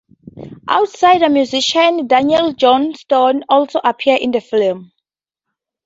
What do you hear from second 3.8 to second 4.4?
appears in